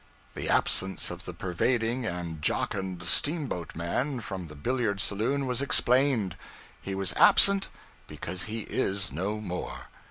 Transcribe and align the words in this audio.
The 0.33 0.49
absence 0.49 1.11
of 1.11 1.25
the 1.25 1.31
pervading 1.35 2.07
and 2.07 2.41
jocund 2.41 3.01
steamboatman 3.03 4.21
from 4.23 4.47
the 4.47 4.55
billiard 4.55 4.99
saloon 4.99 5.45
was 5.45 5.61
explained. 5.61 6.35
He 6.81 6.95
was 6.95 7.13
absent 7.13 7.69
because 8.07 8.45
he 8.45 8.61
is 8.61 9.11
no 9.11 9.39
more. 9.39 9.89